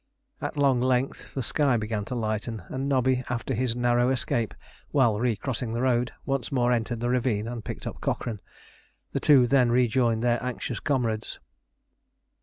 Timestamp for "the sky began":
1.35-2.05